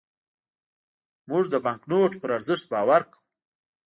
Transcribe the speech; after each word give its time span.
موږ 1.29 1.43
د 1.49 1.55
بانکنوټ 1.65 2.11
پر 2.21 2.29
ارزښت 2.37 2.65
باور 2.71 3.01
کوو. 3.11 3.21